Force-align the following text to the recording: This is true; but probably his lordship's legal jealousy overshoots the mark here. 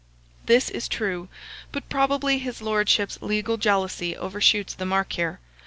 This 0.47 0.71
is 0.71 0.87
true; 0.87 1.29
but 1.71 1.87
probably 1.87 2.39
his 2.39 2.59
lordship's 2.59 3.21
legal 3.21 3.57
jealousy 3.57 4.17
overshoots 4.17 4.73
the 4.73 4.83
mark 4.87 5.13
here. 5.13 5.39